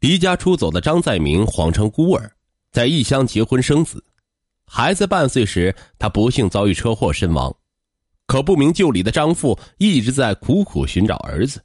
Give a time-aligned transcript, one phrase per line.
[0.00, 2.30] 离家出走的张在明谎称孤儿，
[2.70, 4.04] 在异乡结婚生子。
[4.66, 7.54] 孩子半岁时，他不幸遭遇车祸身亡。
[8.26, 11.62] 可不明就里的张父一直在苦苦寻找儿子。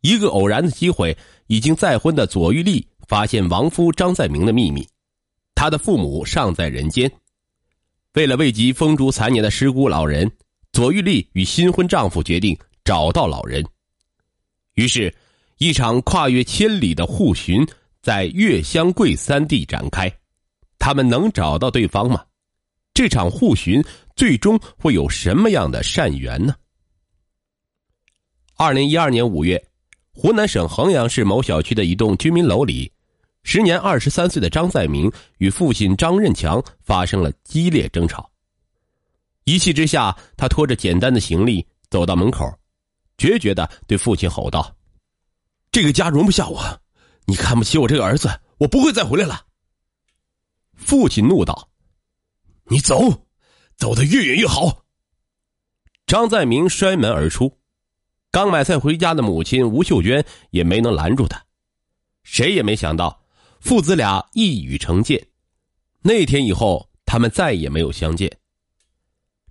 [0.00, 4.88] 一个偶然的机会，已经再婚的左玉丽发现亡夫张在明的秘密。
[5.54, 7.10] 他的父母尚在人间，
[8.14, 10.30] 为了慰藉风烛残年的失孤老人，
[10.72, 13.64] 左玉丽与新婚丈夫决定找到老人。
[14.74, 15.14] 于是，
[15.58, 17.66] 一场跨越千里的互寻
[18.02, 20.12] 在月香桂三地展开。
[20.78, 22.22] 他们能找到对方吗？
[22.92, 23.82] 这场互寻
[24.14, 26.54] 最终会有什么样的善缘呢？
[28.56, 29.62] 二零一二年五月，
[30.12, 32.92] 湖南省衡阳市某小区的一栋居民楼里。
[33.42, 38.30] 时年二十三岁的张在明与父亲张任强发生了激烈争吵。
[39.44, 42.44] 一气之下，他拖着简单的行李走到门口，
[43.16, 44.74] 决绝的对父亲吼道
[45.76, 46.80] ：“这个家容不下我，
[47.26, 49.44] 你看不起我这个儿子，我不会再回来了。”
[50.74, 51.68] 父亲怒道
[52.64, 53.26] ：“你走，
[53.76, 54.86] 走得越远越好。”
[56.08, 57.58] 张在明摔门而出，
[58.30, 61.44] 刚买菜回家的母亲吴秀娟也没能拦住他。
[62.22, 63.22] 谁也没想到。
[63.60, 65.22] 父子俩一语成谶，
[66.00, 68.34] 那天以后，他们再也没有相见。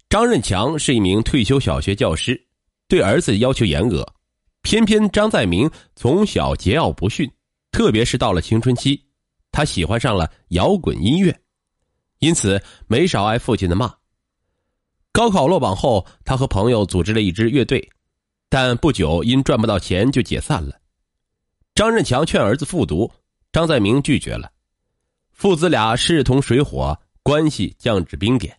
[0.09, 2.47] 张任强是一名退休小学教师，
[2.87, 4.03] 对儿子要求严格，
[4.65, 7.31] 偏偏张在明从小桀骜不驯，
[7.71, 8.99] 特别是到了青春期，
[9.51, 11.39] 他喜欢上了摇滚音乐，
[12.17, 13.93] 因此没少挨父亲的骂。
[15.11, 17.87] 高考落榜后，他和朋友组织了一支乐队，
[18.49, 20.75] 但不久因赚不到钱就解散了。
[21.75, 23.09] 张任强劝儿子复读。
[23.51, 24.51] 张在明拒绝了，
[25.31, 28.57] 父子俩势同水火，关系降至冰点。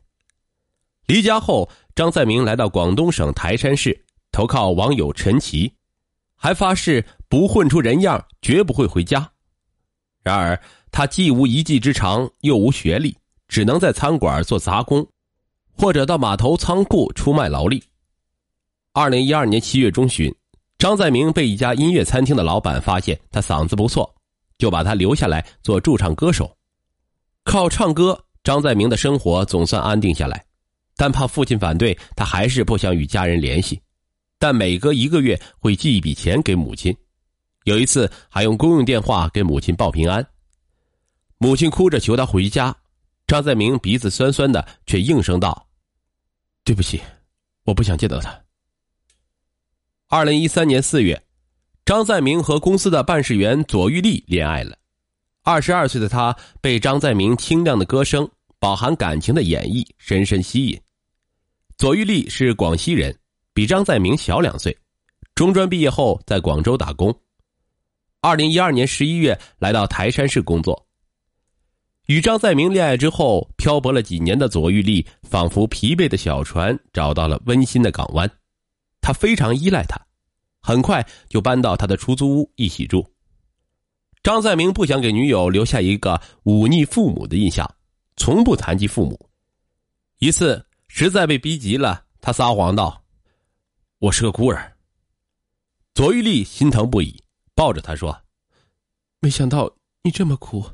[1.07, 5.71] 离家后，张在明来到广东省台山市投靠网友陈奇，
[6.37, 9.29] 还发誓不混出人样，绝不会回家。
[10.23, 13.17] 然而，他既无一技之长，又无学历，
[13.49, 15.07] 只能在餐馆做杂工，
[15.73, 17.83] 或者到码头仓库出卖劳力。
[18.93, 20.33] 二零一二年七月中旬，
[20.79, 24.13] 张在明被一家音乐餐厅的老板发现，他嗓子不错。
[24.59, 26.51] 就把他留下来做驻唱歌手，
[27.45, 30.43] 靠唱歌，张在明的生活总算安定下来。
[30.97, 33.79] 但怕父亲反对，他还是不想与家人联系。
[34.39, 36.97] 但每隔一个月会寄一笔钱给母亲，
[37.65, 40.27] 有一次还用公用电话给母亲报平安。
[41.39, 42.75] 母亲哭着求他回家，
[43.27, 45.69] 张在明鼻子酸酸的，却应声道
[46.65, 47.01] ：“对不起，
[47.65, 48.43] 我不想见到他。”
[50.09, 51.23] 二零一三年四月。
[51.85, 54.77] 张在明和公司的办事员左玉丽恋爱了。
[55.45, 60.81] 二十二岁的他被张在明清亮的歌声、饱含感情的演绎深深吸引。
[61.79, 63.17] 左玉丽是广西人，
[63.57, 64.77] 比张在明小两岁。
[65.35, 67.19] 中专毕业后在广州打工。
[68.21, 70.87] 二零一二年十一月来到台山市工作。
[72.05, 78.31] 与张在明恋爱之后，漂泊了几年的左玉丽仿佛疲惫的小船找到了温馨的港湾，
[79.01, 79.99] 他非常依赖他。
[80.61, 83.11] 很快就搬到他的出租屋一起住。
[84.23, 87.67] 张在明不想给女友留下一个忤逆父母的印象，
[88.19, 89.19] 从不谈及父母。
[90.19, 93.03] 一次实在被逼急了，他撒谎道
[93.99, 94.77] ：“我是个孤儿。”
[95.95, 97.23] 左玉丽心疼不已，
[97.55, 98.23] 抱着他说
[99.21, 100.73] ：“没想到你这么苦，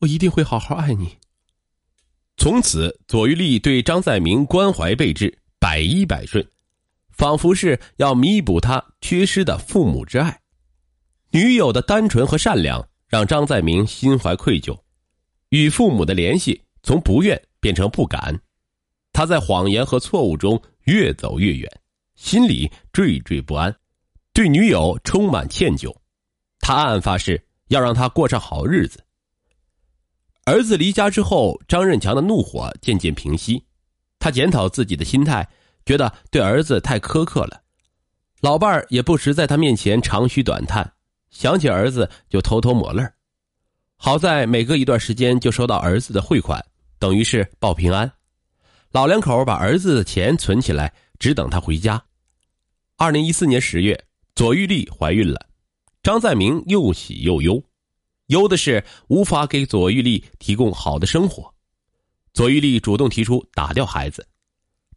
[0.00, 1.18] 我一定会好好爱你。”
[2.36, 6.50] 从此，左玉丽对张在明关怀备至，百依百顺。
[7.10, 10.40] 仿佛是要弥补他缺失的父母之爱，
[11.30, 14.80] 女友的单纯和善良让张在明心怀愧疚，
[15.50, 18.40] 与父母的联系从不愿变成不敢，
[19.12, 21.70] 他在谎言和错误中越走越远，
[22.24, 23.76] 心里惴惴不安，
[24.32, 25.94] 对女友充满歉疚，
[26.58, 29.04] 他暗暗发誓要让她过上好日子。
[30.46, 33.62] 儿子离家之后，张任强的怒火渐渐平息，
[34.18, 35.46] 他检讨自己的心态。
[35.84, 37.60] 觉得对儿子太苛刻了，
[38.40, 40.94] 老伴儿也不时在他面前长吁短叹，
[41.28, 43.06] 想起儿子就偷偷抹泪
[43.98, 46.64] 好在每隔一段时间就收到儿子的汇款，
[46.98, 48.10] 等于是报平安。
[48.92, 52.02] 老两口把儿子的钱存起来，只等他回家。
[52.96, 54.04] 二零一四年十月，
[54.36, 55.48] 左玉丽怀孕了，
[56.00, 57.60] 张在明又喜又忧，
[58.26, 61.52] 忧的是无法给左玉丽提供好的生活。
[62.32, 64.24] 左玉丽主动提出打掉孩子。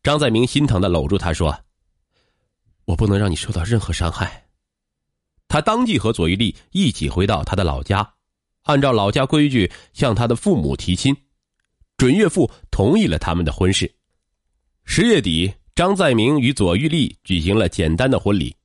[0.04, 1.60] 张在明心疼的搂住她说
[2.86, 4.46] ：“我不能让你受到任何伤害。”
[5.50, 8.14] 他当即和左玉丽一起回到他的老家，
[8.64, 11.16] 按照老家规矩向他的父母提亲，
[11.98, 13.92] 准岳父同意了他们的婚事。
[14.86, 18.56] 十月底，张在明与左玉丽举行了简单的婚礼。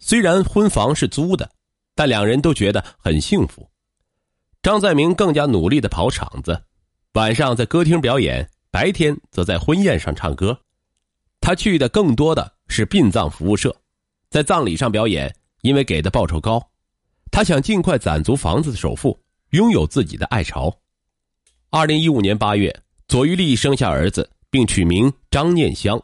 [0.00, 1.48] 虽然婚房是租的，
[1.94, 3.70] 但两人都觉得很幸福。
[4.60, 6.60] 张在明更加努力的跑场子，
[7.12, 10.58] 晚上在歌厅表演，白天则在婚宴上唱歌。
[11.40, 13.72] 他去的更多的是殡葬服务社，
[14.28, 16.60] 在葬礼上表演，因为给的报酬高。
[17.30, 19.16] 他想尽快攒足房子的首付，
[19.50, 20.76] 拥有自己的爱巢。
[21.70, 22.76] 二零一五年八月，
[23.06, 26.02] 左玉丽生下儿子，并取名张念香。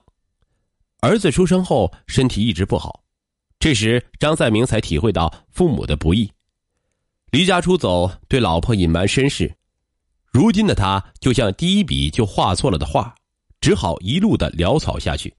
[1.00, 3.02] 儿子出生后，身体一直不好。
[3.58, 6.30] 这时，张在明才体会到父母的不易。
[7.30, 9.52] 离家出走，对老婆隐瞒身世，
[10.32, 13.14] 如今的他就像第一笔就画错了的画，
[13.60, 15.34] 只好一路的潦草下去。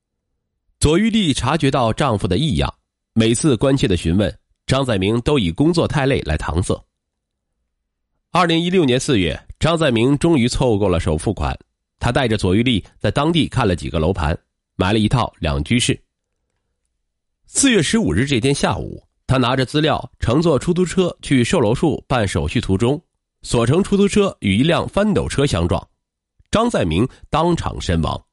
[0.79, 2.73] 左玉丽察觉到丈夫的异样，
[3.13, 6.79] 每次关切的询问，张在明都以工作太累来搪塞。
[8.31, 11.57] 二零一六年四月，张在明终于凑够了首付款，
[11.99, 14.37] 他带着左玉丽在当地看了几个楼盘，
[14.77, 15.99] 买了一套两居室。
[17.47, 23.01] 四月十五日这天下午，他拿着资料乘坐出租车去售楼处办手续途中，
[23.41, 25.85] 所乘出租车与一辆翻斗车相撞，
[26.51, 28.23] 张在明当场身亡。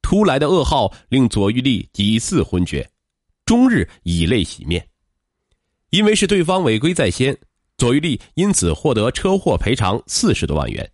[0.00, 2.88] 突来的噩耗令左玉丽几次昏厥，
[3.44, 4.84] 终日以泪洗面。
[5.90, 7.36] 因为是对方违规在先，
[7.76, 10.90] 左玉丽因此获得车祸赔偿四十多万元。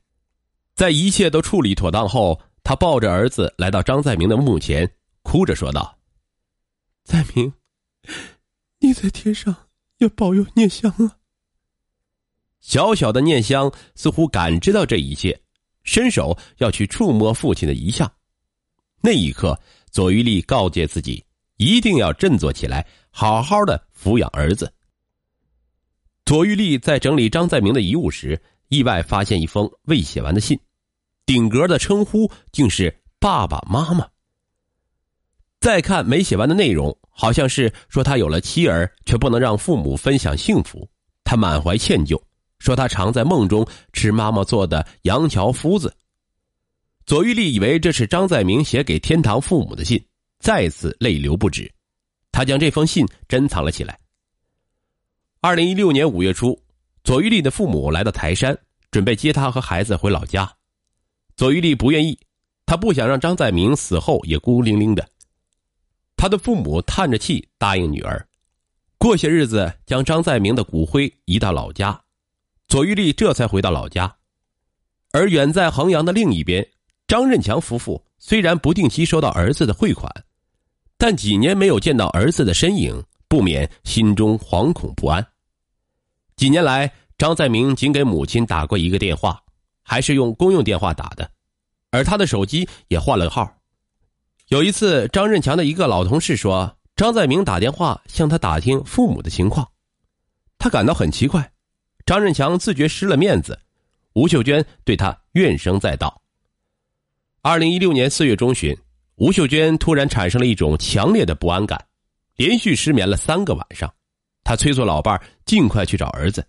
[0.75, 4.87] 在一切都处理妥当后，他抱着儿子来到张在明的墓前，
[5.23, 5.99] 哭着说道。
[7.03, 7.50] 在明，
[8.79, 9.56] 你在天上
[10.00, 11.17] 要保佑念香啊！
[12.61, 15.41] 小小的念香似乎感知到这一切，
[15.82, 18.12] 伸手要去触摸父亲的遗像。
[19.00, 19.59] 那一刻，
[19.91, 21.25] 左玉丽告诫自己
[21.56, 24.71] 一定要振作起来，好好的抚养儿子。
[26.26, 28.38] 左玉丽在整理张在明的遗物时，
[28.69, 30.61] 意外发现一封未写完的信，
[31.29, 34.09] 顶格的称呼竟是“爸爸妈妈”。
[35.61, 40.89] 再看没写完的内容，好像是说他有了妻儿，却不能让父母分享幸福，
[41.25, 42.19] 他满怀歉疚，
[42.61, 45.95] 说他常在梦中吃妈妈做的杨桥麸子。
[47.05, 50.03] 左玉丽以为这是张在明写给天堂父母的信，
[50.39, 51.71] 再次泪流不止，
[52.33, 53.99] 他将这封信珍藏了起来。
[55.43, 56.59] 二零一六年五月初，
[57.05, 58.59] 左玉丽的父母来到台山，
[58.91, 60.51] 准备接他和孩子回老家，
[61.38, 62.19] 左玉丽不愿意，
[62.67, 65.08] 她不想让张在明死后也孤零零的。
[66.17, 68.26] 他的父母叹着气答应女儿，
[68.99, 71.96] 过些日子将张在明的骨灰移到老家，
[72.67, 74.12] 左玉丽这才回到老家。
[75.12, 76.69] 而远在衡阳的另一边，
[77.06, 80.12] 张任强夫妇虽然不定期收到儿子的汇款，
[80.96, 85.25] 但几年没有见到儿子的身影，不免心中惶恐不安。
[86.35, 89.40] 几年来，张在明仅给母亲打过一个电话，
[89.88, 91.31] 还是用公用电话打的，
[91.90, 93.50] 而他的手机也换了号。
[94.49, 99.67] 有一次，张任强的一个老同事说，张在明打电话向他打听父母的情况，
[100.58, 101.50] 他感到很奇怪。
[102.05, 103.58] 张任强自觉失了面子，
[104.12, 106.20] 吴秀娟对他怨声载道。
[107.40, 108.76] 二零一六年四月中旬，
[109.17, 111.82] 吴秀娟突然产生了一种强烈的不安感，
[112.37, 113.90] 连续失眠了三个晚上。
[114.44, 116.46] 她催促老伴尽快去找儿子。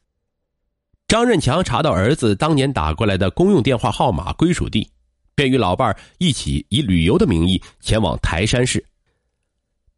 [1.09, 4.87] 张任强查到儿子当年打过来的公用电话号码归属地。
[5.33, 8.85] 便与老伴儿一起以旅游的名义前往台山市。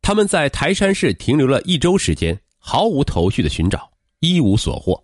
[0.01, 5.03] 他们在台山市停留了一周时间，毫无头绪的寻找，一无所获。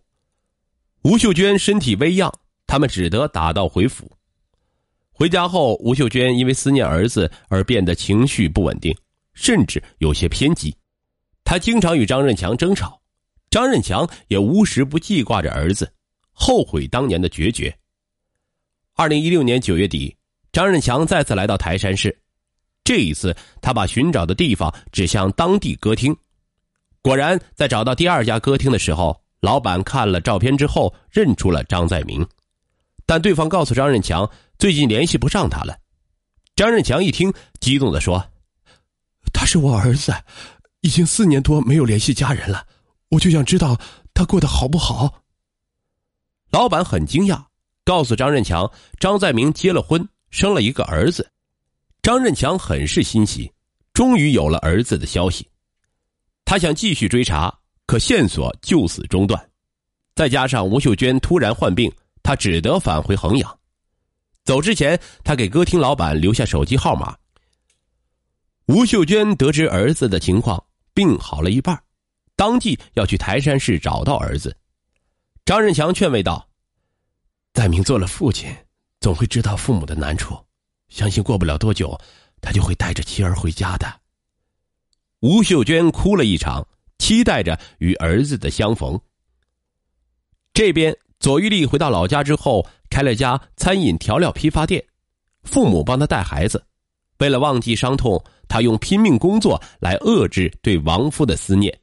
[1.01, 2.31] 吴秀娟身体微恙，
[2.68, 4.09] 他们只得打道回府。
[5.11, 8.95] 回家后，吴秀娟因为思念儿子而变得情绪不稳定，
[9.33, 10.73] 甚至有些偏激。
[11.44, 13.02] 她经常与张任强争吵，
[13.49, 15.92] 张任强也无时不记挂着儿子，
[16.39, 17.75] 后悔当年的决绝。
[18.94, 20.15] 二零一六年九月底。
[20.53, 22.17] 张任强再次来到台山市，
[22.83, 26.15] 这一次他把寻找的地方指向当地歌厅。
[27.03, 32.27] 果然，在找到第二家歌厅的时候，老板看了照片之后认出了张在明，
[33.06, 34.27] 但对方告诉张任强
[34.57, 35.77] 最近联系不上他了。
[36.56, 38.31] 张任强一听，激动的说
[39.31, 40.11] ：“他是我儿子，
[40.81, 42.65] 已经四年多没有联系家人了，
[43.09, 43.79] 我就想知道
[44.15, 45.21] 他过得好不好。”
[46.49, 47.44] 老板很惊讶，
[47.83, 50.07] 告诉张任强，张在明结了婚。
[50.30, 51.31] 生了一个儿子，
[52.01, 53.49] 张任强很是欣喜，
[53.94, 55.49] 终于有了儿子的消息。
[56.44, 59.49] 他想继续追查，可线索就此中断。
[60.16, 61.89] 再加上吴秀娟突然患病，
[62.23, 63.59] 他只得返回衡阳。
[64.44, 67.16] 走之前，他给歌厅老板留下手机号码。
[68.66, 70.61] 吴秀娟得知儿子的情况，
[70.94, 71.81] 病好了一半，
[72.35, 74.56] 当即要去台山市找到儿子。
[75.47, 76.45] 张任强劝慰道
[77.56, 78.54] ：“在明做了父亲。”
[78.99, 80.37] 总会知道父母的难处，
[80.89, 81.97] 相信过不了多久，
[82.42, 83.87] 他就会带着妻儿回家的。
[85.21, 88.99] 吴秀娟哭了一场，期待着与儿子的相逢。
[90.51, 94.83] 这边左玉丽回到老家之后，开了家餐饮调料批发店，
[95.44, 96.61] 父母帮她带孩子。
[97.19, 101.80] 为了忘记伤痛，她用拼命工作来遏制对亡夫的思念。